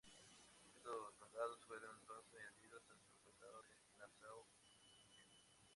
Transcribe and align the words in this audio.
Estos 0.65 1.13
condados 1.19 1.59
fueron 1.67 1.95
entonces 1.99 2.33
añadidos 2.41 2.81
a 2.89 2.95
su 2.95 3.13
condado 3.23 3.61
de 3.61 3.75
Nassau-Usingen. 3.99 5.67